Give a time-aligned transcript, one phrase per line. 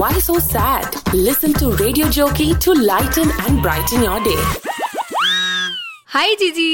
[0.00, 0.96] Why so sad?
[1.14, 4.38] Listen to Radio Jockey to lighten and brighten your day.
[6.12, 6.70] हाय जीजी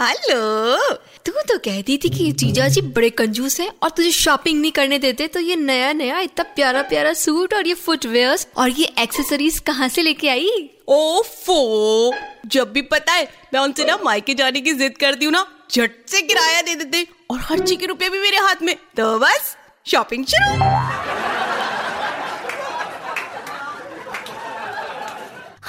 [0.00, 0.94] hello
[1.26, 4.98] तू तो कहती थी कि जीजा जी बड़े कंजूस हैं और तुझे शॉपिंग नहीं करने
[4.98, 9.58] देते तो ये नया नया इतना प्यारा प्यारा सूट और ये फुटवेयर्स और ये एक्सेसरीज
[9.58, 10.70] कहाँ से लेके आई?
[10.88, 12.14] ओफो!
[12.46, 15.90] जब भी पता है मैं उनसे ना मायके जाने की जिद करती हूँ ना झट
[16.08, 20.24] से किराया दे देते और खर्ची के रुपए भी मेरे हाथ में। तो बस शॉपिंग
[20.24, 20.91] शुरू!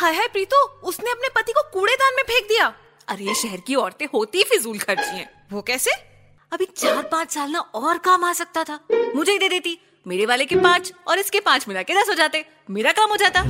[0.03, 0.57] हाय हाय प्रीतो?
[0.83, 2.65] उसने अपने पति को कूड़ेदान में फेंक दिया।
[3.07, 5.91] अरे शहर की औरतें होती ही फिजूल खर्ची हैं। वो कैसे?
[6.51, 8.79] अभी चार पाँच साल ना और काम आ सकता था।
[9.15, 12.13] मुझे ही दे देती। मेरे वाले के पाँच और इसके पाँच मिला के दस हो
[12.13, 13.43] जाते। मेरा काम हो जाता।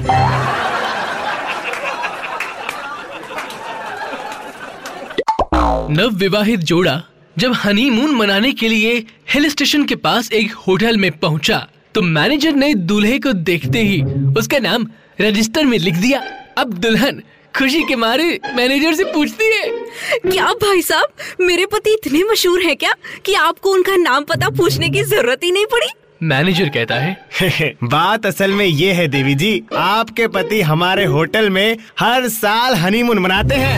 [5.89, 7.01] नव विवाहित जोड़ा
[7.37, 8.93] जब हनीमून मनाने के लिए
[9.29, 14.01] हिल स्टेशन के पास एक होटल में पहुँचा तो मैनेजर ने दूल्हे को देखते ही
[14.39, 14.87] उसका नाम
[15.21, 16.21] रजिस्टर में लिख दिया।
[16.57, 17.21] अब दुल्हन
[17.57, 19.67] खुशी के मारे मैनेजर से पूछती है।
[20.31, 22.93] क्या भाई साहब मेरे पति इतने मशहूर हैं क्या
[23.25, 25.87] कि आपको उनका नाम पता पूछने की ज़रूरत ही नहीं पड़ी?
[26.23, 31.77] मैनेजर कहता है बात असल में ये है देवी जी आपके पति हमारे होटल में
[31.99, 33.77] हर साल हनीमून मनाते हैं।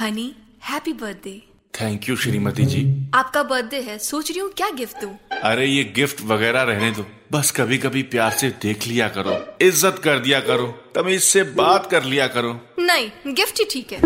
[0.00, 0.32] Honey
[0.70, 1.40] happy birthday
[1.74, 2.80] thank you Shrimati जी
[3.14, 5.10] आपका बर्थडे है सोच रही हूँ क्या गिफ्ट दूँ?
[5.42, 10.00] अरे ये गिफ्ट वगैरह रहने दो। बस कभी कभी प्यार से देख लिया करो इज़्ज़त
[10.04, 13.98] कर दिया करो तमीज से बात कर लिया करो। नहीं गिफ्ट ही ठीक है।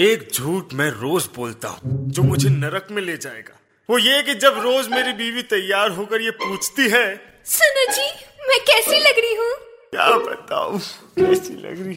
[0.00, 4.34] एक झूठ मैं रोज बोलता हूँ जो मुझे नरक में ले जाएगा। वो ये कि
[4.40, 7.06] जब रोज मेरी बीवी तैयार होकर ये पूछती है
[7.54, 8.12] सुनो जी
[8.48, 9.52] मैं कैसी लग रही हूँ?
[10.78, 11.96] क्या कैसी लग रही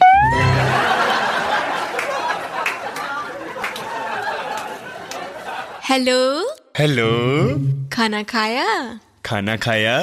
[5.90, 6.20] हेलो
[6.78, 7.08] हेलो
[7.94, 9.00] खाना खाया?
[9.26, 9.98] खाना खाया?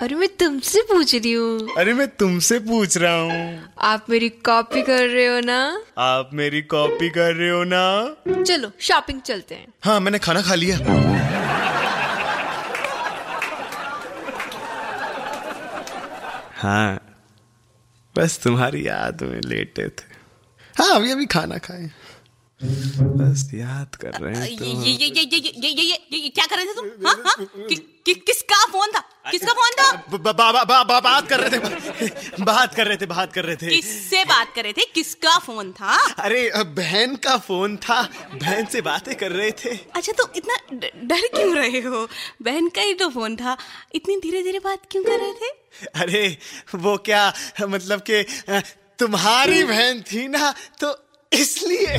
[0.00, 4.82] अरे मैं तुमसे पूछ रही हूँ। अरे मैं तुमसे पूछ रहा हूँ। आप मेरी कॉपी
[4.82, 5.60] कर रहे हो ना?
[5.98, 8.42] आप मेरी कॉपी कर रहे हो ना?
[8.42, 10.76] चलो शॉपिंग चलते हैं। हाँ मैंने खाना खा लिया।
[16.62, 17.11] हाँ
[18.16, 20.10] बस तुम्हारी याद में लेटे थे।
[20.78, 21.90] हाँ अभी अभी खाना खाए।
[22.62, 26.18] बस याद कर रहे हैं ये तो ये ये ये ये ये ये ये ये
[26.18, 27.06] ये क्या कर रहे थे तुम?
[27.06, 27.34] हाँ हाँ?
[27.68, 29.02] कि, कि, किसका फ़ोन था?
[29.30, 29.92] किसका फ़ोन था?
[30.10, 32.08] ब- ब- बा, बात कर रहे थे।
[32.40, 34.84] बात कर रहे थे बात कर रहे थे। किससे बात कर रहे थे?
[34.84, 36.14] किसका फ़ोन था?
[36.18, 38.02] अरे बहन का फ़ोन था।
[38.34, 40.56] बहन से बातें कर रहे थे। अच्छा तो इतना
[41.04, 42.08] डर क्यों रहे हो?
[42.42, 43.56] बहन का ही तो फ़ोन था।
[43.94, 45.48] इतनी धीरे धीरे बात क्यों कर रहे थे?
[45.94, 46.38] अरे
[46.74, 48.22] वो क्या मतलब के
[48.98, 51.98] तुम्हारी बहन थी ना तो इसलिए।